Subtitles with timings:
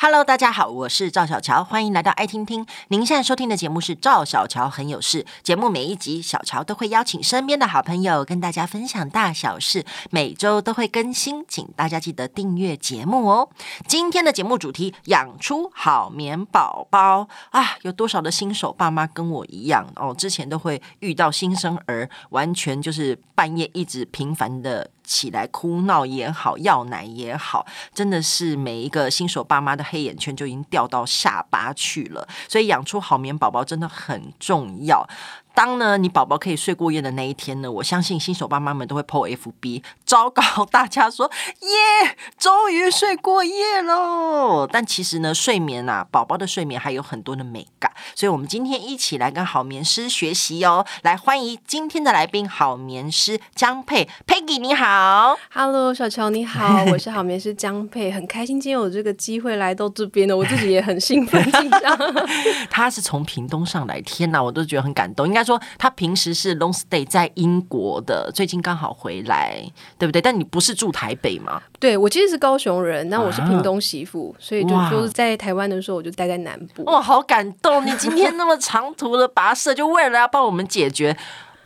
[0.00, 2.64] Hello，大家好，我是赵小乔，欢迎来到爱听听。
[2.86, 5.26] 您现在收听的节目是赵小乔很有事。
[5.42, 13.48] 节目每一集，小乔都会邀请身边的好朋友跟大家分享大小事，每周都会更新，请大家记得订阅节目哦。
[13.88, 17.76] 今天的节目主题：养出好眠宝宝啊！
[17.82, 20.14] 有多少的新手爸妈跟我一样哦？
[20.16, 24.92] 之前都会遇到新生儿，完全就是半夜一直频繁的。
[25.08, 32.28] 起来哭闹也好，要奶也好，真的是每一个新手爸妈的黑眼圈就已经掉到下巴去了。
[32.46, 35.08] 所以养出好棉宝宝真的很重要。
[35.58, 41.28] 当呢，你宝宝可以睡过夜的那一天呢，我相信新手爸妈们都会 po FB，昭告大家说：
[41.62, 44.68] 耶，终于睡过夜喽！
[44.70, 50.86] 但其实呢，睡眠啊，宝宝的睡眠还有很多的美感，所以我们今天一起来跟好眠师学习哦。
[51.02, 61.98] 来，欢迎今天的来宾，好眠师江佩 Peggy，你好，Hello，小乔你好， 我是好眠师江佩，很开心今天有这个机会来到这边呢，我自己也很兴奋紧张。
[62.70, 65.47] 他是从屏东上来，天哪，我都觉得很感动，应该。
[65.48, 69.60] 说他平时是 long stay 在英国的，最近刚好回来，
[69.98, 70.20] 对不对？
[70.20, 71.60] 但你不是住台北吗？
[71.80, 76.84] 对，我其实是高雄人，那我是屏东媳妇，啊、所以就就是在台湾的时候，我就待在南部。
[76.84, 77.84] 哇，好感动！
[77.86, 81.16] 你今天那么长途的跋涉，就为了要帮我们解决。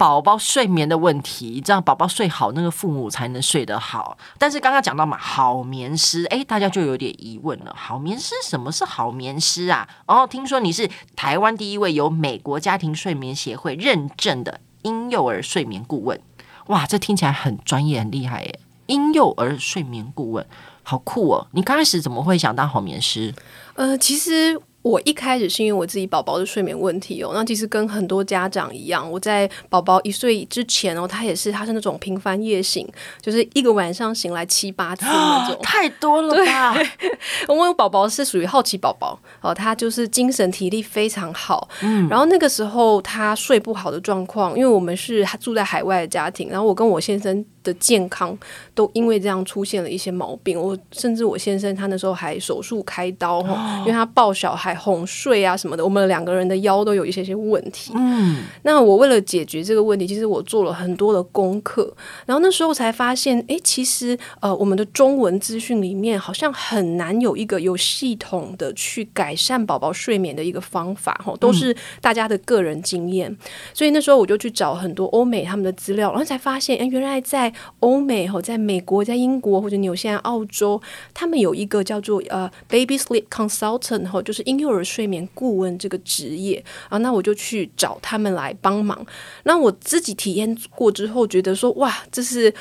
[0.03, 4.19] 宝宝睡眠的问题，这样宝宝睡好，那个父母才能睡得好。
[4.36, 7.72] 但是刚刚讲到嘛，好眠师，诶，大家就有点疑问了。
[7.78, 9.89] 好眠师，什么是好眠师啊？
[10.09, 16.20] 哦，听说你是台湾第一位由美国家庭睡眠协会认证的婴幼儿睡眠顾问。
[16.66, 18.59] 哇，这听起来很专业、很厉害耶！
[18.87, 20.44] 婴幼儿睡眠顾问，
[20.83, 21.47] 好酷哦！
[21.53, 23.33] 你刚开始怎么会想当好眠师？
[23.75, 24.61] 呃，其实。
[24.83, 32.86] 我一开始是因为我自己宝宝的睡眠问题哦，那其实跟很多家长一样，我在宝宝一岁之前哦，他也是他是那种频繁夜醒，
[33.20, 36.77] 就是一个晚上醒来七八次那种，太多了吧？
[37.48, 48.37] 我们宝宝是属于好奇宝宝哦，他就是精神体力非常好，嗯，然后那个时候他睡不好的状况，因为我们是住在海外的家庭，然后我跟我先生的健康
[48.75, 54.73] 都因为这样出现了一些毛病，我甚至我先生他那时候还手术开刀哦，因为他抱小孩。
[54.83, 57.93] 哄睡啊什么的，我们两个人的腰都有一些些问题。
[57.95, 61.95] 嗯，那我为了解决这个问题，其实我做了很多的功课，
[62.27, 73.31] 然后那时候才发现，哎，其实呃，我们的中文资讯里面好像很难有一个有系统的去改善宝宝睡眠的一个方法，哈，都是大家的个人经验。
[73.31, 73.39] 嗯。
[73.75, 80.81] 所以那时候我就去找很多欧美他们的资料，然后才发现，哎，原来在欧美哈，在美国、在英国或者纽西兰、澳洲，
[81.13, 89.05] 他们有一个叫做呃 Baby Sleep Consultant 哈，就是婴幼儿睡眠顾问这个职业啊，那我就去找他们来帮忙。
[89.45, 92.53] 那我自己体验过之后，觉得说哇，这是。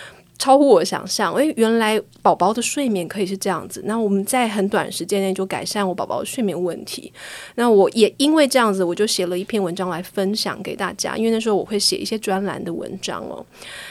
[0.41, 3.79] 超乎我想象，诶，原来宝宝的睡眠可以是这样子。
[3.85, 7.13] 那我们在很短时间内就改善我宝宝的睡眠问题。
[7.53, 11.16] 那我也因为这样子，我就写了一篇文章来分享给大家。
[11.16, 13.46] 因为那时候我会写一些专栏的文章哦，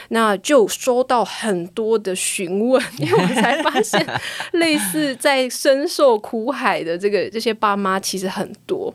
[0.08, 4.04] 那就收到很多的询问，因为我才发现
[4.54, 8.92] 类似在深受苦海的这个这些爸妈其实很多。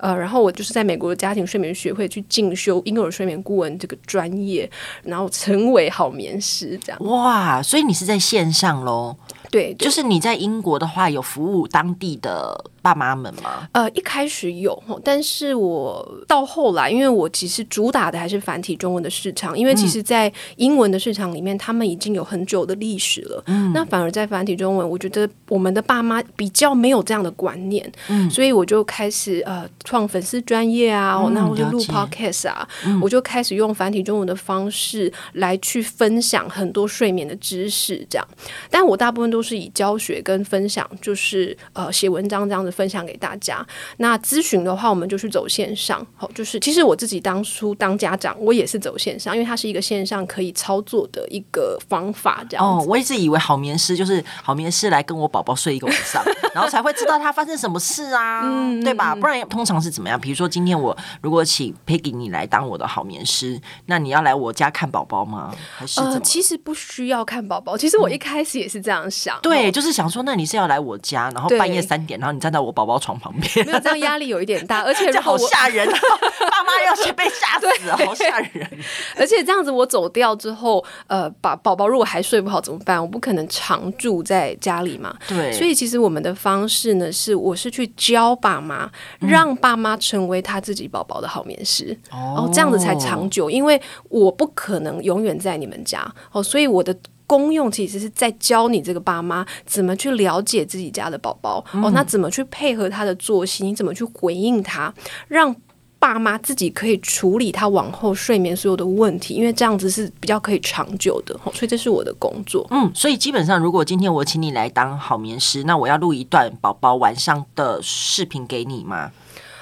[0.00, 4.68] 呃，然后我就是在美国的家庭睡眠学会去进修婴儿睡眠顾问这个专业，
[5.04, 6.95] 然后成为好眠师这样。
[7.00, 9.16] 哇，所以你是在线上喽？
[9.50, 13.68] 对，对，就是你在英国的话，有服务当地的爸妈们吗？
[13.72, 23.42] 呃，一开始有，但是我到后来，因为我其实主打的还是繁体中文的市场，因为其实，在英文的市场里面，他们已经有很久的历史了。
[23.46, 32.68] 嗯，那反而在繁体中文，我觉得我们的爸妈比较没有这样的观念，嗯，所以我就开始呃创粉丝专业啊，那、嗯、我就录 podcast 啊，
[33.00, 38.28] 我就开始用繁体中文的方式来去分享很多睡眠的知识，这样。
[38.70, 43.66] 但我大部分都是以教学跟分享，就是呃写文章这样子分享给大家。
[43.98, 46.06] 那咨询的话，我们就去走线上。
[46.16, 52.44] 好，就是其实我自己当初当家长，我也是走线上，因为它是一个线上可以操作的一个方法。
[52.48, 56.22] 这样哦，我一直以为好眠师就是好眠师来跟我宝宝睡一个晚上，
[56.54, 59.14] 然后才会知道他发生什么事啊， 嗯、对吧？
[59.14, 60.20] 不然通常是怎么样？
[60.20, 65.54] 比如说今天我如果请 Peggy 你来当我的好眠师，那你要来我家看宝宝吗？
[65.76, 67.76] 还是呃，其实不需要看宝宝。
[67.76, 69.25] 其实我一开始也是这样想。
[69.25, 78.78] 嗯对，就是想说，那你是要来我家，然后半夜三点，然后你站在我宝宝床旁边，没有这样压力有一点大， 而且好吓人， 爸妈要是被吓死，好吓人。
[79.16, 83.00] 而且这样子我走掉之后，呃，把宝宝如果还睡不好怎么办？
[83.00, 85.14] 我不可能常住在家里嘛。
[85.28, 88.90] 对，所以其实我们的方式呢，是我是去教爸妈，
[89.20, 96.96] 让爸妈成为他自己宝宝的好眠师，哦，这样子才长久，因为我不可能永远在你们家，哦，所以我的。
[97.26, 104.92] 功用其实是在教你这个爸妈怎么去了解自己家的宝宝、嗯、哦，那怎么去配合他的作息，你怎么去回应他，
[105.28, 105.54] 让
[105.98, 112.66] 爸妈自己可以处理他往后睡眠所有的问题，因为这样子是比较可以长久的，所以这是我的工作。
[112.70, 119.10] 嗯，所以基本上，如果今天我请你来当好眠师，那我要录一段宝宝晚上的视频给你吗？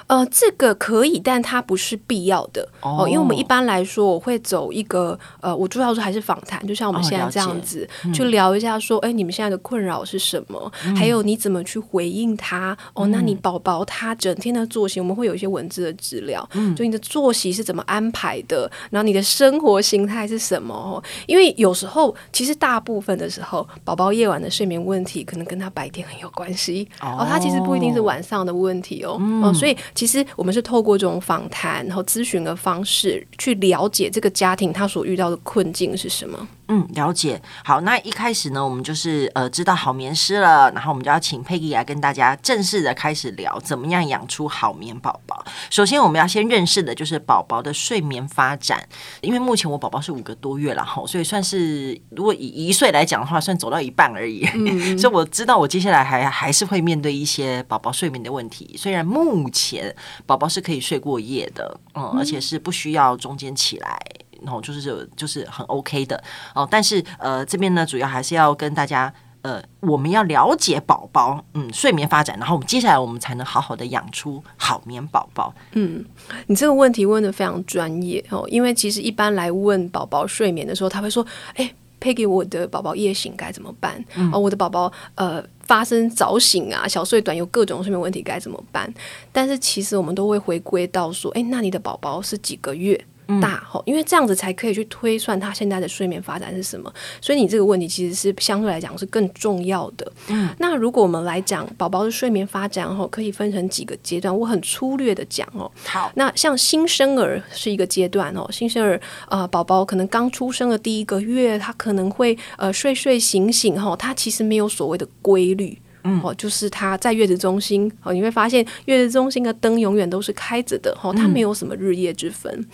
[0.07, 3.09] 呃，这个可以，但它不是必要的哦、呃。
[3.09, 10.71] 因为我们一般来说，我会走一个呃，我主要说还是访谈，就像我们现在这样子、哦嗯、去聊一下，说，哎，你们现在的困扰是什么？
[10.87, 12.77] 嗯、还有你怎么去回应他？
[12.93, 18.71] 哦，那你宝宝他整天的作息，我们会有一些文字的资料，嗯，就你的作息是怎么安排的？
[18.91, 20.75] 然后你的生活形态是什么？
[20.75, 29.75] 哦，因为有时候其实大部分的时候，宝宝夜晚的睡眠问题可能跟他白天很有关系哦，哦，他其实不一定是晚上的问题哦，嗯、哦，所以。
[29.95, 36.49] 其实我们是透过这种访谈，然后咨询的方式去了解这个家庭他所遇到的困境是什么。
[36.69, 37.41] 嗯，了解。
[37.63, 45.45] 好，那一开始呢，我们就是呃知道好眠师了，然后我们就要请 Peggy 来跟大家正式的开始聊怎么样养出好眠宝宝。
[45.69, 48.83] 首先，我们要先认识的就是宝宝的睡眠发展，
[49.21, 54.49] 因为目前我宝宝是五个多月了哈，所以算是如果以一岁来讲的话，算走到一半而已。
[54.55, 58.75] 嗯、所以我知道我接下来还还是会面对一些宝宝睡眠的问题。
[58.79, 59.84] 虽然目前
[60.27, 64.01] 宝宝是可以睡过夜的，嗯，而且是不需要中间起来。
[64.43, 66.23] 然后就是就是很 OK 的
[66.55, 69.11] 哦，但是呃这边呢，主要还是要跟大家
[69.41, 75.55] 呃，我们要了解宝宝嗯睡眠发展，然后我们接下来我们才能好好的养出好眠宝宝。
[75.73, 76.05] 嗯，
[76.47, 81.25] 你这个问题问的非常专业哦，因为其实一般来问宝宝睡眠的时候，他会说
[81.57, 84.05] ：“哎，Peggy，我的宝宝夜醒该怎么办？
[84.17, 88.93] 嗯、哦，我的宝宝呃发生早醒啊、小睡短，有各种睡眠问题该怎么办？”
[89.33, 93.03] 但是其实我们都会回归到说：“哎，那你的宝宝是几个月？”
[93.41, 100.13] 大吼，因为这样子才可以去推算他现在的睡眠发展是什么，所以你这个问题其实是相对来讲是更重要的。
[100.29, 105.71] 嗯，那如果我们来讲宝宝的睡眠发展吼，可以分成几个阶段，我很粗略的讲哦。
[105.87, 115.79] 好，那像新生儿是一个阶段哦，新生儿呃宝宝可能刚出生的第一个月，他可能会呃睡睡醒醒吼，他其实没有所谓的规律。
[116.05, 122.53] 嗯，哦，就是他在月子中心哦，你会发现月子中心的灯永远都是开着的，哦，他没有什么日夜之分。
[122.55, 122.67] 嗯、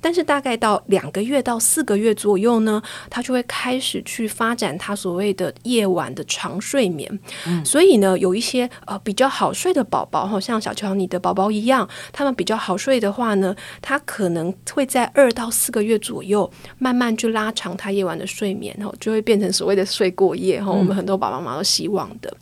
[0.00, 7.20] 但是大概到两个月到四个月左右呢，他就会开始去发展他所谓的夜晚的长睡眠。
[7.46, 22.34] 嗯，所以呢，有一些呃比较好睡的宝宝，哈，像小乔你的宝宝一样，他们比较好睡的话呢，他可能会在二到四个月左右慢慢去拉长他夜晚的睡眠，哦，就会变成所谓的睡过夜，哈，我们很多爸爸妈妈都希望的。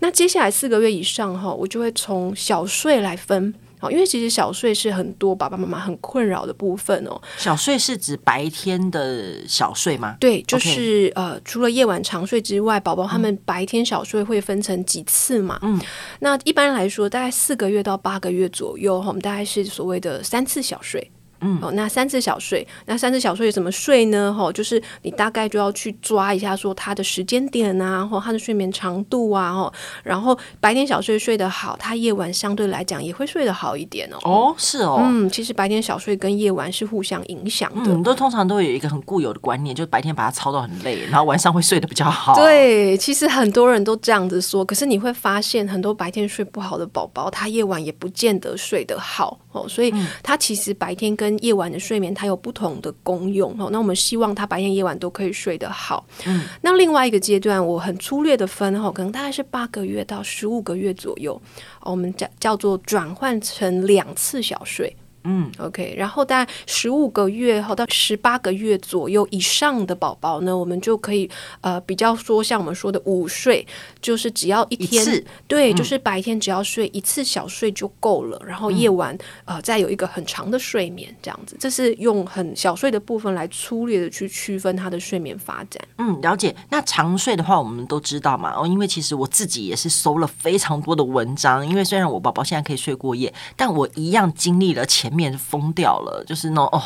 [0.00, 7.20] 那接下来四个月以上哈，我就会从小睡来分，好因为其实小睡是很多爸爸妈妈很困扰的部分哦。
[7.36, 10.16] 小睡是指白天的小睡吗？
[10.18, 15.58] 对，就是、呃，除了夜晚长睡之外，宝宝他们白天小睡会分成几次嘛？
[15.62, 15.80] 嗯，
[16.20, 21.10] 那一般来说，大概四个月到八个月左右，我们大概是所谓的三次小睡。
[21.40, 24.34] 嗯，哦，那三次小睡，那三次小睡怎么睡呢？
[24.36, 34.18] 哈、哦，就是你大概就要去抓一下，说他的时间点啊，或他的睡眠长度啊，哈，然后白天小睡睡得好，他夜晚相对来讲也会睡得好一点哦。
[34.22, 37.92] 哦，是哦，嗯，其实白天小睡跟夜晚是互相影响的。
[37.92, 42.34] 嗯，都通常都有一个很固有的观念，就是白天把他操到很累，然后晚上会睡得比较好。
[42.34, 49.38] 对，其实很多人都这样子说，可是你会发现，很多白天睡不好的宝宝，他夜晚也不见得睡得好。
[49.58, 53.50] 哦，所以他其实白天跟夜晚的睡眠，它有不同的功用。
[53.58, 56.06] 哦，那我们希望他白天夜晚都可以睡得好。
[56.26, 61.40] 嗯，那另外一个阶段，我很粗略的分，哈，可能大概是八个月到十五个月左右，
[61.80, 64.94] 我们叫叫做转换成两次小睡。
[65.24, 71.28] 嗯，OK，然后大概十五个月后到十八个月左右以上的宝宝呢，我们就可以
[71.60, 73.66] 呃比较说像我们说的午睡，
[74.00, 85.82] 就是只要一天，一对、嗯，就是白天只要睡一次小睡就够了，然后夜晚、嗯、呃再有一个很长的睡眠这样子，这是用很小睡的部分来粗略的去区分他的睡眠发展。
[85.98, 86.54] 嗯，了解。
[86.70, 95.07] 那长睡的话，我们都知道嘛，哦，因为其实我自己也是搜了非常多的文章，因为虽然我宝宝现在可以睡过夜，但我一样经历了前。
[95.10, 96.82] 面疯掉了，就是那种哦，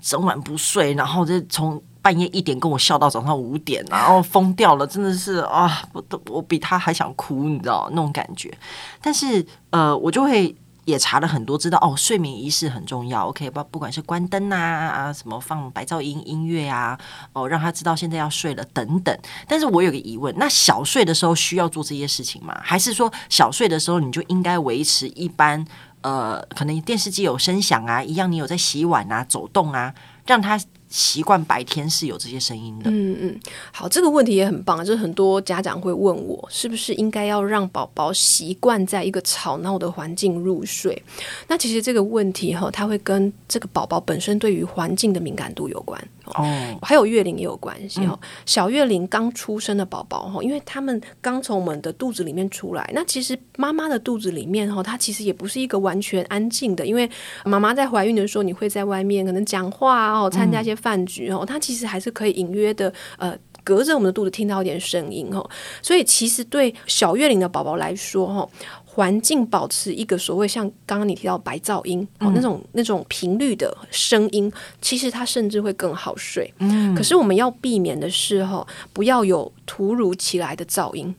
[0.00, 8.56] 整晚不睡，然后就从半夜一点跟我笑到早上五点，然后疯掉了，真的是啊，我都我比他还想哭，你知道那种感觉。
[9.02, 13.28] 但是呃，我就会也查了很多，知道哦，睡眠仪式很重要。
[13.28, 16.98] OK，不不管是关灯啊啊，什么放白噪音音乐啊，
[17.34, 19.14] 哦，让他知道现在要睡了等等。
[19.46, 22.58] 但是我有个疑问，那小睡的时候需要做这些事情吗？
[22.62, 25.62] 还是说小睡的时候你就应该维持一般？
[26.02, 29.94] 呃，可能电视机有声响啊，一样你有在洗碗啊、走动啊，
[30.26, 32.90] 让他习惯白天是有这些声音的？
[32.90, 33.40] 嗯嗯，
[33.72, 41.02] 好，这个问题也很棒，就是很多家长会问我，是不是应该要让宝宝习惯在一个吵闹的环境入睡？
[41.46, 48.18] 那其实这个问题哈，它会跟这个宝宝本身对于环境的敏感度有关哦，还有月龄也有关系哦。
[48.20, 57.08] 嗯、小月龄刚出生的宝宝哈，因为他们刚从我们的肚子里面出来，那其实妈妈的肚子里面哈，它其实也不是一个完全安静的，因为
[57.44, 65.48] 妈妈在怀孕的时候，你会在外面可能讲话哦，参加一些饭局哦，它其实还是可以隐约的呃，隔着我们的肚子听到一点声音哦。
[65.82, 68.48] 所以其实对小月龄的宝宝来说哈，
[68.84, 76.52] 环境保持一个所谓像刚刚你提到白噪音哦，那种那种频率的声音，其实它甚至会更好睡。
[76.58, 81.14] 嗯，可是我们要避免的是哈，不要有突如其来的噪音。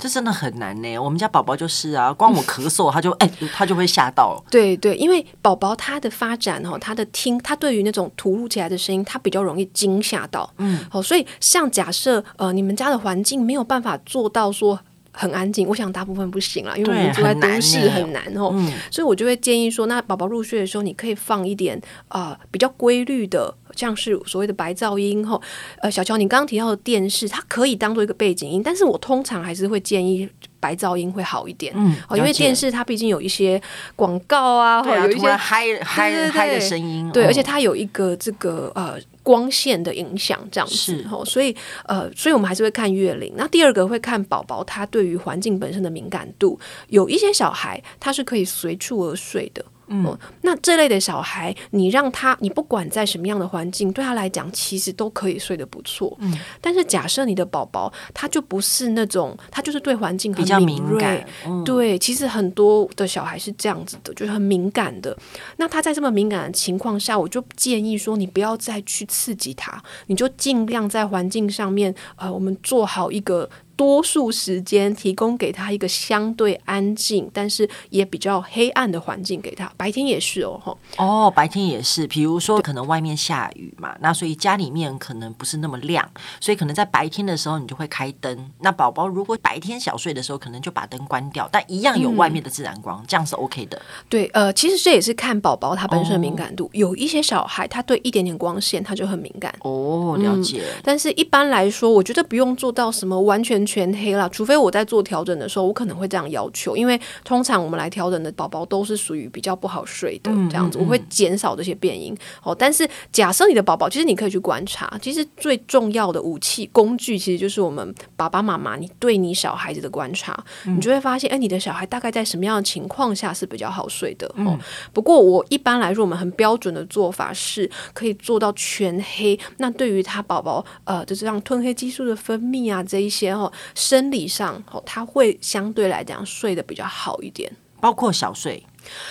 [0.00, 0.98] 这真的很难呢。
[0.98, 4.42] 我们家宝宝就是啊，光我咳嗽，他就哎、欸，他就会吓到。
[4.50, 10.50] 对对，因为宝宝他的发展哦，他的听，他对于那种突如其来的声音，他比较容易惊吓到。
[10.56, 14.80] 嗯，好，所以像假设呃，你们家的环境没有办法做到说
[15.12, 18.50] 很安静，我想大部分不行了，因为我们住在都市很难哦。
[18.52, 23.54] 嗯，所以我就会建议说，那宝宝入睡的时候，你可以放一点啊、呃、比较规律的。
[23.76, 25.40] 像是所谓的白噪音哈，
[25.78, 33.62] 呃，小乔，你刚刚提到的电视，它可以当做一个背景音，但是我通常还是会建议白噪音会好一点，嗯，哦因为电视它毕竟有一些
[33.94, 38.96] 广告啊，对啊，有一些嗨嗨嗨的声音，对，而且它有一个这个呃
[39.30, 43.32] 光线的影响，这样子，所以呃，所以我们还是会看月龄。
[43.36, 46.58] 那第二个会看宝宝他对于环境本身的敏感度，
[46.88, 49.64] 有一些小孩他是可以随处而睡的。
[49.90, 56.16] 嗯，那这类的小孩，你让他，你不管在什么样的环境，对他来讲，其实都可以睡得不错。
[56.20, 61.26] 嗯，但是假设你的宝宝，他就不是那种，他就是对环境很，比较敏感。
[61.44, 65.16] 嗯，对，其实很多的小孩是这样子的，就是很敏感的。
[65.56, 73.50] 那他在这么敏感的情况下，我就建议说，你不要再去刺激他，你就尽量在环境上面，呃，我们做好一个。
[73.80, 79.72] 多数时间提供给他一个相对安静，但是也比较黑暗的环境给他。
[79.78, 82.06] 白天也是哦，哦，白天也是。
[82.06, 86.06] 比如说，可能外面下雨嘛，那所以家里面可能不是那么亮，
[86.42, 88.50] 所以可能在白天的时候你就会开灯。
[88.58, 93.80] 那宝宝如果白天小睡的时候，可能就把灯关掉，但一样有外面的自然光，嗯、这样是 OK 的。
[94.10, 96.66] 对，呃，其实这也是看宝宝他本身的敏感度。
[96.66, 99.54] 哦、有一些小孩他对一点点光线他就很敏感。
[99.60, 100.82] 哦，了解、嗯。
[100.84, 103.64] 但是一般来说，我觉得不用做到什么完全。
[103.70, 112.16] 全黑了，除非我在做调整的时候，我可能会这样要求，因为通常我们来调整的宝宝都是属于比较不好睡的这样子，我会减少这些变音。
[112.42, 124.26] 哦，但是假设你的宝宝，其实你可以去观察，其实最重要的武器工具，其实就是我们爸爸妈妈你对你小孩子的观察，你就会发现，哎，你的小孩大概在什么样的情况下是比较好睡的。
[124.38, 124.58] 哦，
[124.92, 129.38] 不过我一般来说，我们很标准的做法是可以做到全黑。
[129.58, 133.52] 那对于他宝宝，呃，就是让褪黑激素的分泌啊这一些哦。
[133.74, 137.50] 生理上，哦，他会相对来讲睡得比较好一点，
[137.80, 138.62] 包括小睡。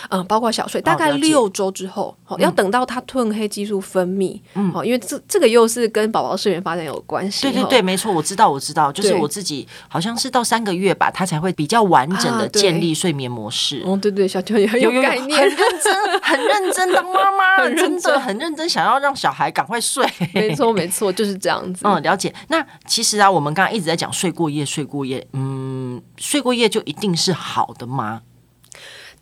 [0.10, 7.44] 嗯，包括小睡，大概六周之后，好、哦，要等到他褪黑激素分泌，嗯，好，因为这这个又是跟宝宝睡眠发展有关系。
[7.44, 13.82] 对对对，没错，我知道，我知道，就是我自己好像是到三个月吧，他才会比较完整的建立睡眠模式。
[13.86, 20.08] 哦，对对，小乔也很有概念，很认真，很认真的妈妈， 真的很认真，想要让小孩赶快睡。
[20.34, 21.82] 没错，没错，就是这样子。
[21.86, 22.34] 嗯，了解。
[22.48, 28.22] 那其实啊，我们刚刚一直在讲睡过夜，睡过夜，嗯，睡过夜就一定是好的吗？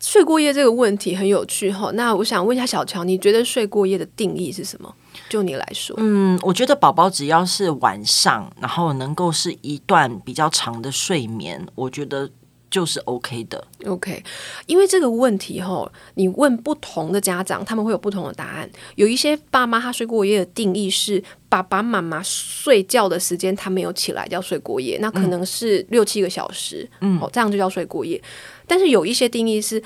[0.00, 4.94] 睡过夜这个问题很有趣哈，那我想问一下小乔，你觉得睡过夜的定义是什么？
[5.28, 12.30] 就你来说，嗯，我觉得宝宝只要是晚上，然后能够是一段比较长的睡眠，我觉得
[12.70, 13.62] 就是 OK 的。
[13.86, 14.22] OK，
[14.66, 18.68] 因为这个问题哈，你问不同的家长，他们会有不同的答案。
[18.96, 28.20] 有一些爸妈他睡过夜的定义是爸爸妈妈睡觉的时间他没有起来叫睡过夜，那可能是六七个小时，嗯，哦，这样就叫睡过夜。
[28.66, 29.82] 但是有一些定义是，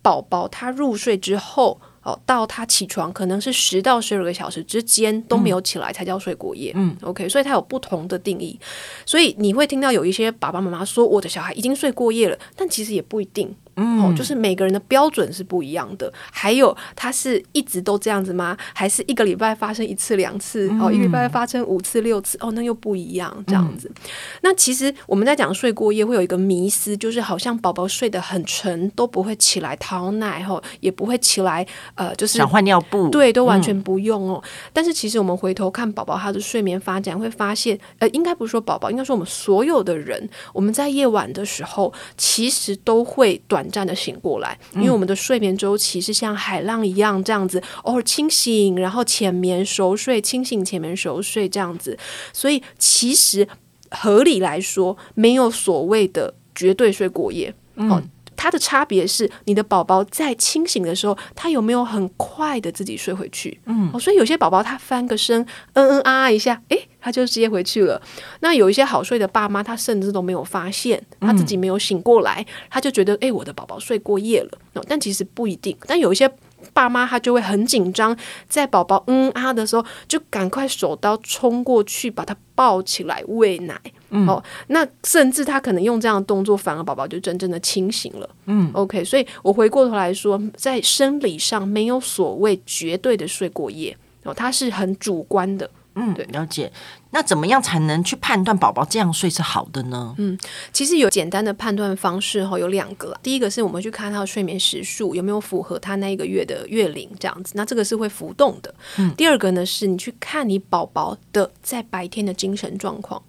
[0.00, 6.72] 宝宝他入睡之后，哦，到他起床可能是十到十二个小时之间都没有起来才叫睡过夜。
[6.74, 8.58] 嗯，OK，所以他有不同的定义。
[9.06, 13.54] 所以你会听到有一些爸爸妈妈说，我的小孩已经睡过夜了，但其实也不一定。
[13.76, 16.12] 嗯、哦，就是每个人的标准是不一样的。
[16.30, 18.56] 还有，他是一直都这样子吗？
[18.74, 20.68] 还是一个礼拜发生一次两次？
[20.70, 22.36] 嗯、哦，一个礼拜发生五次六次？
[22.40, 23.32] 哦，那又不一样。
[23.46, 23.90] 这样子。
[23.94, 24.10] 嗯、
[24.42, 34.42] 那其实我们在讲睡过夜，会有一个迷思，就是好像宝宝睡得很沉，都不会起来讨奶，吼，也不会起来，呃，就是想换尿布，对，都完全不用哦。
[34.44, 43.61] 嗯、但是其实我们回头看宝宝他的睡眠发展，会发现，呃，应该不是说宝宝，应该说我们所有的人，我们在夜晚的时候，其实都会短。
[43.62, 51.96] 短暂的醒过来，因为我们的睡眠周期是像海浪一样这样子，偶尔清醒，然后浅眠熟睡，清醒浅眠熟睡这样子，
[52.32, 53.46] 所以其实
[53.90, 57.54] 合理来说，没有所谓的绝对睡过夜。
[57.76, 58.02] 嗯。
[58.36, 63.60] 它的差别是，你的宝宝在清醒的时候，他有没有很快的自己睡回去？
[63.66, 65.40] 嗯，哦，所以有些宝宝他翻个身，
[65.74, 68.00] 嗯嗯啊啊一下，诶，他就直接回去了。
[68.40, 74.50] 那有一些好睡的爸妈，他甚至都没有发现，他自己没有醒过来，他就觉得，诶，我的宝宝睡过夜了。
[74.74, 75.76] 哦，但其实不一定。
[75.86, 76.30] 但有一些
[76.72, 78.16] 爸妈他就会很紧张，
[78.48, 83.80] 在宝宝嗯啊的时候，就赶快手刀冲过去把他抱起来喂奶。
[84.10, 88.28] 嗯、哦，那甚至他可能用这样的动作，反而宝宝就真正的清醒了。
[88.44, 95.70] 嗯，OK，所以我回过头来说，在生理上没有所谓绝对的睡过夜哦，它是很主观的。
[95.94, 96.70] 嗯，对，了解。
[97.12, 100.14] 那怎么样才能去判断宝宝这样睡是好的呢？
[100.18, 100.36] 嗯，
[100.72, 103.16] 其实有简单的判断方式哈，有两个。
[103.22, 108.74] 第一个是我们去看他的睡眠时数有没有符合他那一个月的月龄这样子，那这个是会浮动的。
[108.98, 113.22] 嗯，第二个呢是你去看你宝宝的在白天的精神状况。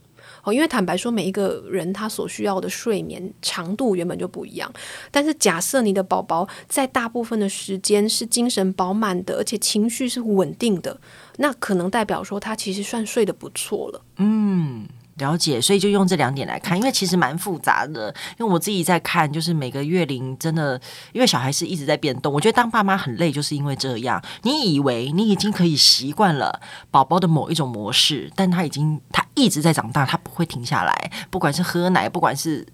[0.43, 4.71] 哦，因为坦白说，每一个人他所需要的睡眠长度原本就不一样。
[5.09, 10.99] 但是假设你的宝宝在大部分的时间是精神饱满的，而且情绪是稳定的，
[11.37, 14.01] 那可能代表说他其实算睡得不错了。
[14.17, 14.85] 嗯。
[15.17, 18.07] 了解，所以就用这两点来看，因为其实蛮复杂的。
[18.39, 20.79] 因为我自己在看，就是每个月龄真的，
[21.11, 22.33] 因为小孩是一直在变动。
[22.33, 24.19] 我觉得当爸妈很累，就是因为这样。
[24.41, 31.11] 你以为你已经可以习惯了宝宝的某一种模式，但他已经他一直在长大，他不会停下来。
[31.29, 32.65] 不管是喝奶，不管是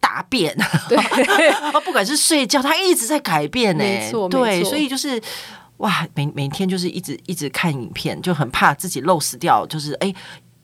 [0.00, 0.56] 大便，
[0.88, 0.98] 对，
[1.84, 3.84] 不管是睡觉，他一直在改变呢。
[3.84, 5.22] 没错，对，所以就是
[5.76, 10.12] 哇，每每天就是一直一直看影片，就很怕自己漏死掉，就是哎。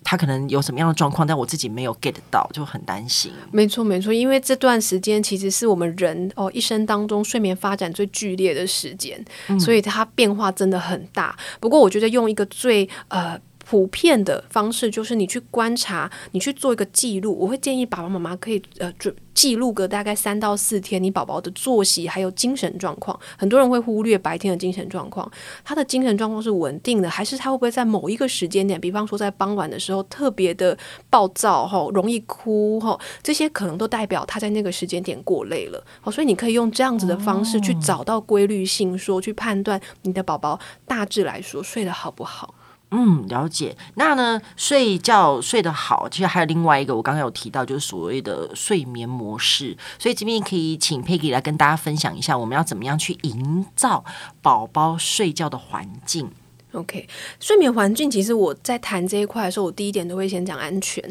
[0.04, 3.32] 他可能有什么样的状况，但我自己没有 get 到，就很担心。
[3.50, 11.36] 没错，没错，因为这段时间其实是我们人哦一生当中睡眠发展最剧烈的时间，嗯、所以它变化真的很大。
[11.60, 13.38] 不过，我觉得用一个最呃。
[13.64, 17.36] 普遍的方式就是你去观察，你去做一个记录。
[17.38, 23.18] 我会建议爸爸妈妈可以呃，就记录个大概三到四天，你宝宝的作息还有精神状况。
[23.38, 25.30] 很多人会忽略白天的精神状况，
[25.64, 30.76] 他的精神状况是稳定的，还是他会不会在某一个时间点，比方说在傍晚的时候特别的
[31.08, 35.82] 暴躁哈，容易哭哈，这些可能都代表他在那个时间点过累了。
[36.00, 42.54] 好，所以你可以用这样子的方式去找到规律性，说去判断你的宝宝大致来说睡得好不好。
[42.94, 43.74] 嗯，了解。
[43.94, 49.74] 那呢，睡觉睡得好，其实还有另外一个，我刚刚有提到，就是所谓的睡眠模式。
[49.98, 54.04] 所以这边可以请 Peggy 来跟大家分享一下，我们要怎么样去营造
[54.42, 56.30] 宝宝睡觉的环境。
[56.72, 57.08] OK，
[57.40, 61.02] 睡眠环境，其实我在谈这一块的时候，我第一点都会先讲安全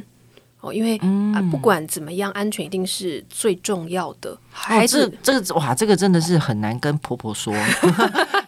[0.60, 4.38] 哦，因为、嗯、啊，不管怎么样，安全一定是最重要的。
[4.52, 7.52] 还是、哦、这，这个哇，这个真的是很难跟婆婆说。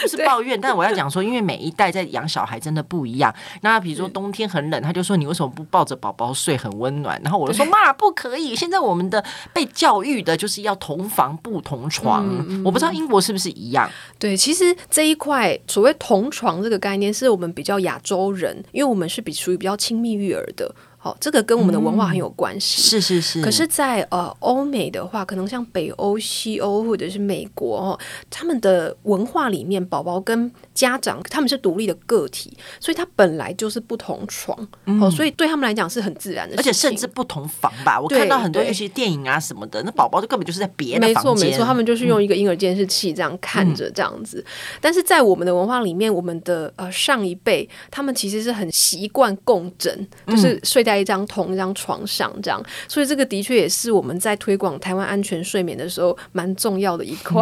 [0.00, 3.34] 不是抱怨，但我要讲说，因为每一代在养小孩真的不一样。
[3.62, 7.20] 那比如说冬天很冷，他就说你为什么不抱着宝宝睡很温暖？
[7.22, 8.54] 然后我就说妈，不可以。
[8.56, 12.26] 现在我们的被教育的就是要同房不同床。
[12.64, 13.90] 我不知道英国是不是一样？
[14.18, 20.74] 对，其实这一块所谓同床这个概念，是我们比较亚洲人，因为我们是比属于比较亲密育儿的。
[21.02, 22.82] 好，这个跟我们的文化很有关系。
[22.82, 23.42] 嗯、是是是。
[23.42, 34.68] 可是在，在呃欧美的话，可能像北欧、西欧或者是美国哦，他们的文化里面，宝宝跟家长他们是独立的个体，所以他本来就是不同床。
[34.84, 36.56] 嗯、哦，所以对他们来讲是很自然的。
[36.56, 41.32] 而且甚至不同房吧，我看到很多一些电影啊什么的，那宝宝就根本就是在别的房间。
[41.32, 44.44] 没错没错，他们就是用一个婴儿监视器这样看着这样子。
[44.46, 50.90] 嗯、但是在我们的文化里面，我们的呃上一辈他们其实是很习惯共枕，就是睡在。
[50.90, 57.40] 在一张同一张床上，这样，所以这个的确也是我们在推广台湾安全睡眠的时候蛮重要的一块。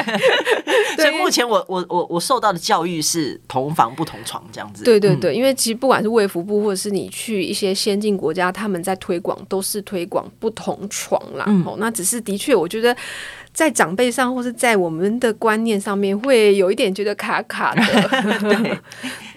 [0.96, 4.84] 所以目前我我我我受到的教育是同房不同床这样子。
[4.84, 11.44] 对对对，因为其实不管是卫福部或者是你去一些先进国家，他们在推广都是推广不同床啦。
[11.48, 12.96] 嗯、哦，那只是的确，我觉得。
[13.60, 17.82] 在长辈上，或是在我们的观念上面，会有一点觉得卡卡的。
[18.40, 18.78] 对，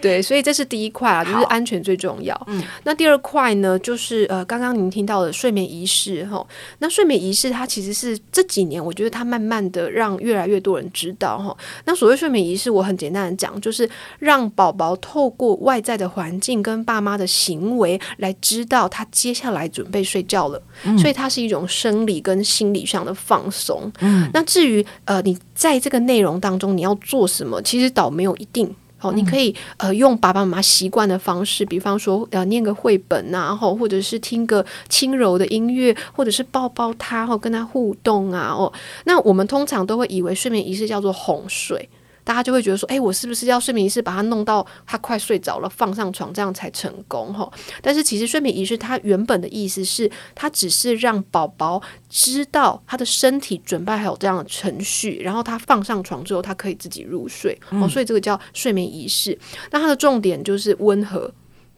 [0.00, 2.34] 对，所以这是第一块啊，就是安全最重要。
[2.46, 6.42] 嗯，那第二块呢，就是呃，刚刚您听到的睡眠仪式哈。
[6.78, 11.54] 那睡眠仪式它其实是这几年，我觉得它慢慢的让越来越多人知道哈。
[11.84, 13.86] 那所谓睡眠仪式，我很简单的讲，就是
[14.20, 20.62] 让宝宝透过外在的环境跟爸妈的行为来知道他接下来准备睡觉了。
[20.84, 23.92] 嗯，所以它是一种生理跟心理上的放松。
[24.00, 28.74] 嗯，那至于呃，你在这个内容当中你要做什么，其实倒没有一定。
[28.96, 38.72] 好，你可以呃用爸爸妈妈习惯的方式，比方说呃念个绘本呐、啊，或者是听个轻柔的音乐，或者是抱抱他，或跟他互动啊，哦，
[39.04, 41.86] 那我们通常都会以为睡眠仪式叫做哄睡。
[42.24, 47.32] 大家就会觉得说，哎，我是不是要睡眠仪式把他弄到他快睡着了，放上床，这样才成功？
[47.32, 47.48] 哈，
[47.82, 57.56] 但是其实睡眠仪式它原本的意思是，它只是让宝宝知道他的身体准备还有这样的程序，然后他放上床之后，他可以自己入睡。
[57.70, 59.38] 哦，所以这个叫睡眠仪式。
[59.70, 61.30] 那它的重点就是温和。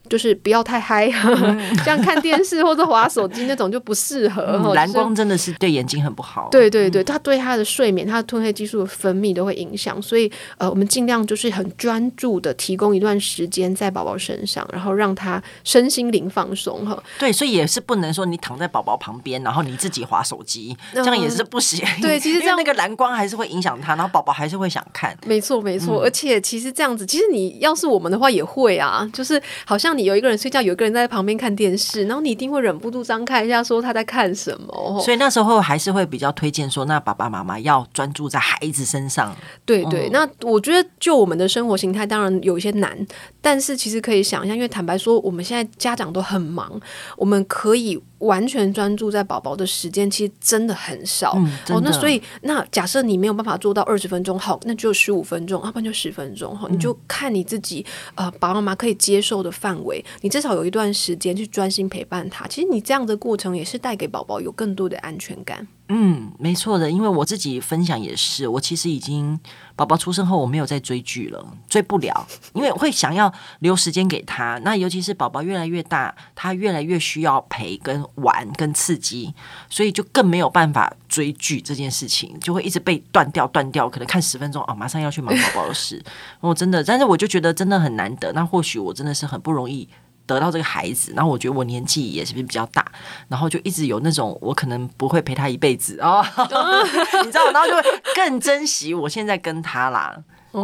[0.09, 1.11] 就是不要太嗨，
[1.85, 4.43] 像看电视或者滑手机那种就不适合。
[4.63, 6.49] 嗯，蓝光真的是对眼睛很不好。
[6.51, 10.01] 对对对，它对他的睡眠、他的褪黑激素的分泌都会影响。
[10.01, 17.03] 所以呃，我们尽量就是很专注的提供一段时间在宝宝身上，然后让他身心灵放松哈。
[17.19, 21.83] 对，所以也是不能说你躺在宝宝旁边，然后你自己滑手机，这样也是不行。
[21.99, 25.17] 嗯、对，其实这样那个蓝光还是会影响他，然后宝宝还是会想看。
[25.27, 29.96] 没错没错，而且其实这样子，其实你要是我们的话也会啊，就是好像。
[29.97, 35.01] 你有一个人睡觉，有一个人在旁边看电视，然后你一定会忍不住张开一下，说他在看什么。
[35.01, 39.35] 所以那时候还是会比较推荐说，那爸爸妈妈要专注在孩子身上。
[39.65, 42.97] 对对，嗯、那我觉得就我们的生活形态，当然有一些难，
[43.41, 46.81] 但是其实可以想一下，因为坦白说，我们现在家长都很忙，
[47.17, 48.03] 我们可以。
[48.19, 51.81] 完全专注在宝宝的时间其实真的很少、嗯、哦。
[51.85, 56.67] 那所以，那假设你没有办法做到二十分钟，好，那就十五分钟，要不然就十分钟哈。
[56.71, 62.47] 你就看你自己呃，爸爸妈妈可以接受的范围，你至少有一段时间去专心陪伴他。
[62.47, 65.67] 其实你这样的过程也是带给宝宝有更多的安全感。
[65.89, 69.39] 嗯，没错的，因为我自己分享也是，我其实已经
[69.77, 74.59] 宝宝出生后，我没有再追剧了，追不了，因为会想要留时间给他。
[74.65, 79.33] 那尤其是宝宝越来越大，他越来越需要陪、跟玩、跟刺激，
[79.71, 83.89] 所以就更没有办法追剧这件事情，就会一直被断掉、断掉。
[83.89, 86.03] 可能看十分钟啊，马上要去忙宝宝的事。
[86.41, 88.33] 我真的，但是我就觉得真的很难得。
[88.33, 89.89] 那或许我真的是很不容易。
[90.27, 92.85] 得到这个孩子，然后我觉得我年纪也是比较大，
[93.29, 96.85] 然后就一直有那种我可能不会陪他一辈子啊， 哦、
[97.25, 97.83] 你知道，然后就会
[98.15, 100.17] 更珍惜我现在跟他啦。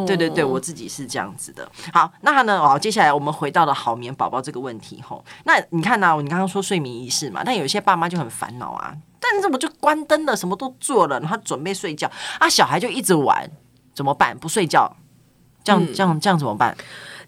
[0.06, 1.70] 对对对，我自己是这样子的。
[1.92, 5.22] 好，那呢，哦，接下来我们回到了好眠宝宝这个问题吼。
[5.44, 8.96] 那你看呢、啊，你刚刚说睡眠仪式嘛，但有些爸妈就很烦恼啊。
[9.20, 13.46] 但是我就关灯了，什么都做了，然后准备睡觉啊，小孩就一直玩，
[13.94, 14.34] 怎么办？
[14.38, 14.96] 不睡觉，
[15.62, 16.74] 这样这样这样怎么办？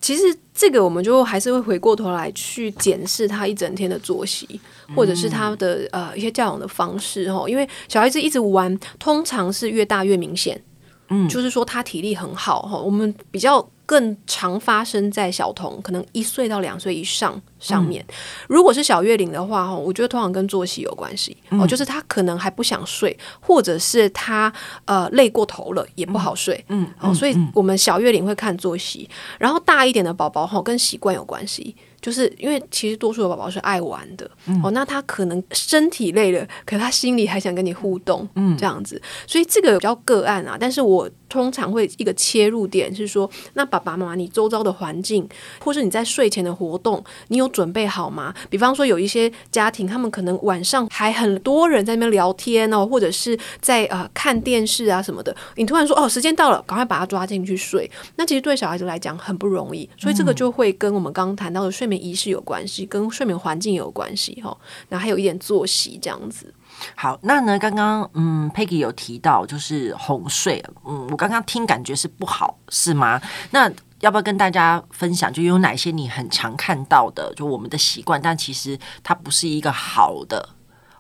[0.05, 4.61] 其实这个我们就还是会回过头来去检视他一整天的作息，
[4.95, 7.47] 或者是他的呃一些教养的方式哦。
[7.49, 10.63] 因为小孩子一直玩，通常是越大越明显。
[11.09, 12.77] 嗯，就是说他体力很好哈。
[12.77, 18.05] 我们比较更常发生在小童可能一岁到两岁以上上面。
[18.49, 24.53] 如果是小月龄的话哈，我觉得通常跟作息有关系哦，就是他可能还不想睡，或者是他
[24.85, 26.65] 呃累过头了也不好睡。
[26.69, 31.77] 嗯，哦，所以我们小月龄会看作息，然后大一点的宝宝哈跟习惯有关系。
[32.05, 40.59] 就是因为其实多数的宝宝是爱玩的，嗯、哦，那他可能身体累了，可他心里还想跟你互动，嗯，这样子，所以这个比较个案啊。
[40.61, 45.27] 但是我通常会一个切入点是说，那爸爸妈妈，你周遭的环境，
[45.61, 48.35] 或是你在睡前的活动，你有准备好吗？
[48.51, 64.57] 比方说有一些家庭，他们可能晚上还很多人在那边聊天哦，或者是在呃看电视啊什么的，你突然说哦，时间到了，赶快把他抓进去睡，那其实对小孩子来讲很不容易，所以这个就会跟我们刚刚谈到的睡眠仪式有关系，跟睡眠环境有关系哈，
[64.89, 66.53] 然后还有一点作息这样子。
[66.95, 73.21] 好，那呢，刚刚嗯，Peggy 有提到就是哄睡，嗯，我刚刚听感觉是不好，是吗？
[73.51, 80.49] 那要不要跟大家分享，就有哪些你很常看到的，就我们的习惯，但其实它不是一个好的。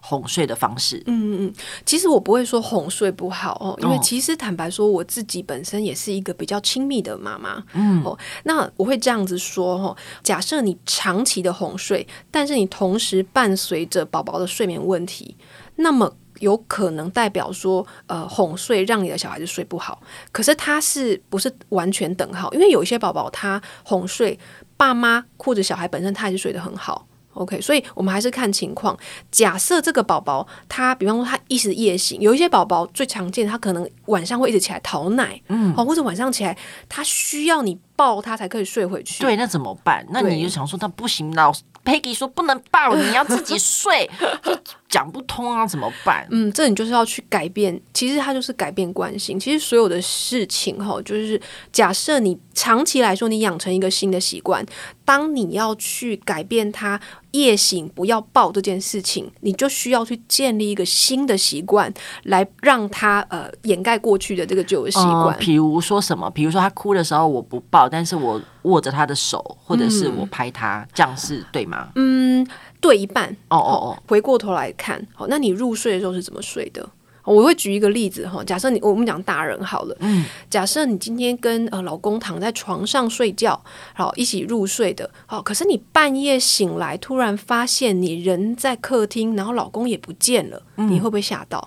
[0.06, 1.54] 哄睡的方式，嗯嗯嗯，
[1.86, 8.02] 其实我不会说哄睡不好哦，因为其实坦白说，我自己本身也是一个比较亲密的妈妈，嗯。
[8.04, 15.34] 哦，那我会这样子说哦，假设你长期的哄睡，但是你同时伴随着宝宝的睡眠问题，
[15.76, 22.52] 那么有可能代表说，呃，哄睡让你的小孩子睡不好，可是他是不是完全等号？
[22.52, 24.38] 因为有一些宝宝他哄睡，
[24.76, 27.06] 爸妈或者小孩本身他也是睡得很好。
[27.34, 28.96] OK，所以我们还是看情况。
[29.30, 36.56] 假设这个宝宝他，比方说他一直夜醒，有一些宝宝最常见，他可能晚上会一直起来讨奶，嗯，或者晚上起来
[36.88, 39.22] 他需要你抱他才可以睡回去。
[39.22, 40.06] 对，那怎么办？
[40.10, 41.52] 那你就想说他不行，老
[41.84, 44.10] Peggy 说不能抱，你要自己睡。
[44.94, 46.24] 讲不通啊，怎么办？
[46.30, 47.80] 嗯，这你就是要去改变。
[47.92, 49.40] 其实它就是改变惯性。
[49.40, 51.40] 其实所有的事情哈，就是
[51.72, 54.64] 假设你长期来说你养成一个新的习惯，
[55.04, 57.00] 当你要去改变它，
[57.32, 65.24] 夜醒不要抱这件事情，你就需要去建立一个新的习惯，来让它呃掩盖过去的这个旧习惯。
[65.24, 66.30] 呃，比如说什么？
[66.30, 71.88] 比如说他哭的时候我不抱，但是我握着他的手，或者是我拍他，嗯、这样是对吗？
[71.96, 72.46] 嗯。
[72.84, 76.86] 对一半哦哦哦，回过头来看，好，那你入睡的时候是怎么睡的？
[77.24, 83.58] 我会举一个例子哈，假设你我们讲大人好了，嗯，假设你今天跟呃老公躺在床上睡觉，
[83.94, 91.66] 好一起入睡的，好，可是你半夜醒来，突然发现你人在客厅，然后老公也不见了，嗯、你会不会吓到？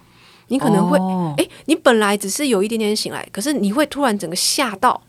[0.49, 5.01] 你可能会，哎、哦欸，你本来只是有一点点醒来，可是你会突然整个吓到。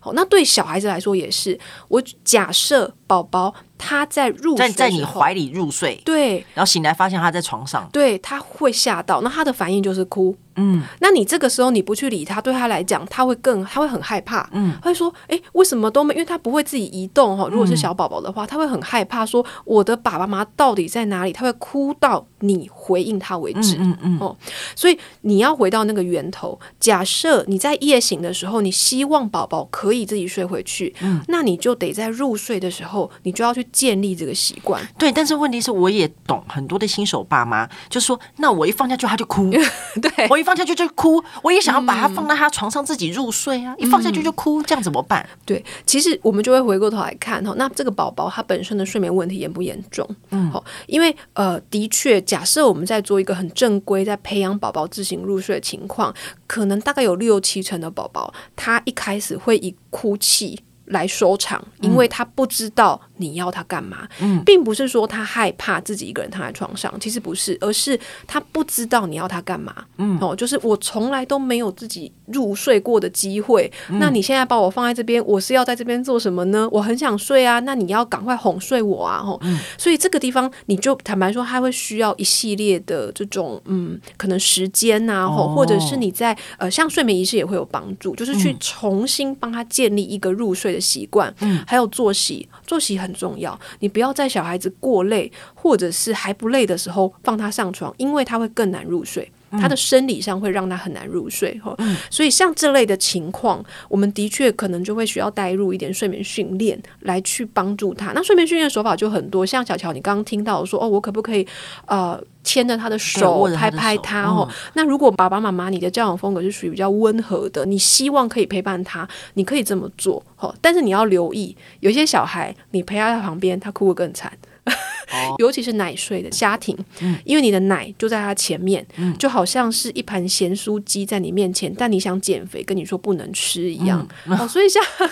[0.00, 3.54] 好，那对小孩子来说也是，我假设宝宝。
[3.76, 16.14] 他在入睡在在你怀里入睡，对，然后醒来发现他在床上，对，他会吓到，那他的反应就是哭，嗯，那你这个时候你不去理他，对他来讲他会更他会很害怕，嗯，他会说，哎，为什么都没？
[16.14, 17.48] 因为他不会自己移动哈。
[17.50, 21.32] 如果是小宝宝的话，他会很害怕，说我的爸爸妈妈到底在哪里？
[21.32, 24.34] 他会哭到你回应他为止，嗯嗯哦，
[24.76, 26.58] 所以你要回到那个源头。
[26.78, 32.93] 假设你在夜醒的时候，你希望宝宝可以自己睡回去，嗯，那你就得在入睡的时候，
[33.24, 33.62] 你就要去。
[33.72, 39.50] 建立这个习惯，对，但是问题是，我也懂很多的新手爸妈，就说，那我一放下去他就哭，
[40.00, 45.28] 对，我一放下去就哭，我也想要把他放在他床上自己入睡啊，嗯、一放下去就哭，这样怎么办？
[45.44, 50.08] 对，其实我们就会回过头来看哈，那这个宝宝他本身的睡眠问题严不严重？
[50.30, 56.14] 嗯，好，因为呃，的确，假设我们在做一个很正规在培养宝宝自行入睡的情况，
[56.46, 63.00] 可能大概有六七成的宝宝，他一开始会以哭泣来收场，因为他不知道。
[63.16, 64.08] 你要他干嘛？
[64.20, 69.74] 嗯，并不是说他害怕自己一个人躺在床上，其实不是，而是他不知道你要他干嘛。
[69.98, 73.70] 嗯，哦，就是我从来都没有自己入睡过的机会。
[73.90, 76.68] 嗯，那你现在把我放在这边，我是要在这边做什么呢？
[76.72, 79.22] 我很想睡啊，那你要赶快哄睡我啊！
[79.22, 91.32] 吼，嗯，所以这个地方你就坦白说，他会需要一系列的这种嗯，可能时间啊，或，哦，或者是你在呃，像睡眠仪式也会有帮助，就是去重新帮他建立一个入睡的习惯。
[91.40, 93.14] 嗯，还有作息，作息很。
[93.14, 101.60] 重要，你不要在小孩子过累或者是还不累的时候放他上床，因为他会更难入睡，他的生理上会让他很难入睡。
[101.78, 108.12] 嗯，所以像这类的情况，我们的确可能就会需要带入一点睡眠训练来去帮助他。
[108.12, 111.46] 那睡眠训练手法就很多，像小乔你刚刚听到说，哦，我可不可以
[111.86, 112.22] 呃？
[112.44, 114.46] 牵着他的手，拍拍他哦。
[114.46, 120.22] 嗯、那如果爸爸妈妈你的教养风格是属于比较温和的，你希望可以陪伴他，你可以这么做。
[120.36, 124.30] 哦，但是你要留意，有些小孩你陪他在旁边，他哭得更惨。
[125.38, 134.06] 尤其是奶睡的家庭，嗯、因为你的奶就在他前面，嗯、就好像是一盘咸酥鸡在你面前，但你想减肥，跟你说不能吃一样。
[134.26, 135.06] 嗯、哦，所以像所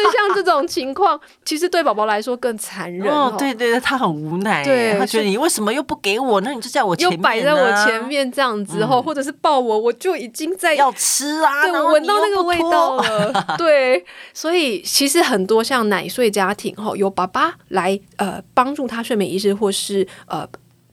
[0.00, 3.12] 以像这种情况， 其实对宝宝来说更残忍。
[3.12, 6.40] 哦，对对对，他很无奈，对，他觉得你为什么又不给我？
[6.40, 13.56] 那你就在我前面，又摆在我前面这样子，后、嗯、或者是抱我，我就已经在要吃啊，对，我闻到那个味道了。
[13.56, 14.04] 对，
[14.34, 19.02] 所以其实很多像奶睡家庭，哈，有爸爸来呃帮帮助他。
[19.02, 20.48] 睡眠仪式，或是呃。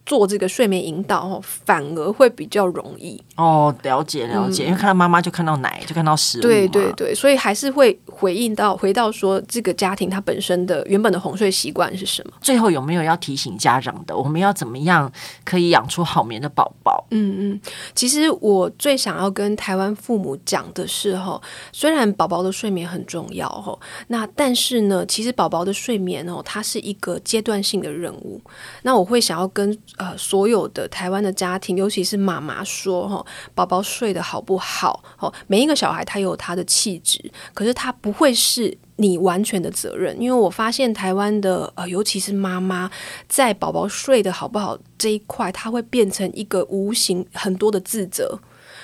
[0.09, 3.73] 做这个睡眠引导哦，反而会比较容易哦。
[3.83, 6.41] 了解了解，嗯、因为看到妈妈就看到奶，就看到食物。
[6.41, 12.33] 对对对，所以还是会回应到回到说这个家庭它本身的原本的哄睡习惯是什么。
[12.41, 14.17] 最后有没有要提醒家长的？
[14.17, 15.11] 我们要怎么样
[15.45, 17.05] 可以养出好眠的宝宝？
[17.11, 17.61] 嗯嗯，
[17.93, 21.39] 其实我最想要跟台湾父母讲的是哈，
[21.71, 28.41] 虽然宝宝的睡眠很重要哈，那但是呢，其实宝宝的睡眠哦，它是一个阶段性的任务。
[28.81, 35.03] 那我会想要跟呃，所有的台湾的家庭，尤其是妈妈说哈，宝宝睡得好不好？
[35.19, 37.19] 哦，每一个小孩他有他的气质，
[37.53, 42.89] 可是他不会是你完全的责任，因为我发现台湾的呃，尤其是妈妈，
[43.27, 48.39] 在宝宝睡得好不好这一块，他会变成一个无形很多的自责。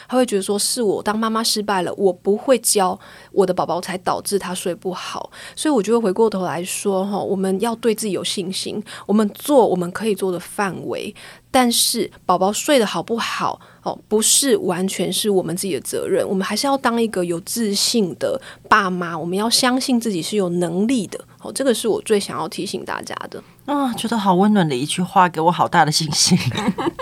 [0.07, 2.99] 他会觉得说是我当妈妈失败了，我不会教
[3.31, 5.29] 我的宝宝，才导致他睡不好。
[5.55, 11.13] 所以我觉得回过头来说，哈，我们要对自己有信心，我们做我们可以做的范围。
[11.51, 16.27] 但是宝宝睡得好不好，哦，不是完全是我们自己的责任。
[16.27, 21.17] 我们还是要当一个有自信的爸妈，我们要相信自己是有能力的。
[21.45, 23.43] 哦，这个是我最想要提醒大家的。
[23.65, 26.35] 啊，觉得好温暖的一句话，给我好大的信心。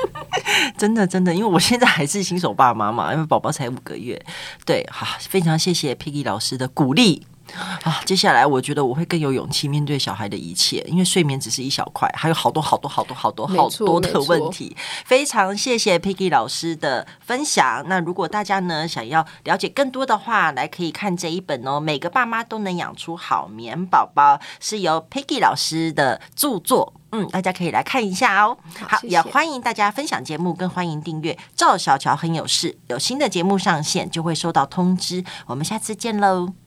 [0.77, 4.21] 真的，真的，因为我现在还是新手爸妈嘛，因为宝宝才五个月。
[4.65, 7.25] 对，好，非常谢谢 Piggy 老师的鼓励。
[7.83, 14.75] 啊，接下来我觉得我会更有勇气面对小孩的一切，因为睡眠只是一小块，还有好多好多好多好多好多的问题。
[15.05, 17.83] 非常谢谢 Piggy 老师的分享。
[17.87, 26.93] 那如果大家呢想要了解更多的话，来可以看这一本哦，《每个爸妈都能养出好眠宝宝》，是由 Piggy 老师的著作。
[27.11, 28.57] 嗯，大家可以来看一下哦。
[28.79, 32.79] 好，也欢迎大家分享节目，更欢迎订阅赵小乔很有事。
[32.87, 35.23] 有新的节目上线就会收到通知。
[35.45, 36.62] 我们下次见喽。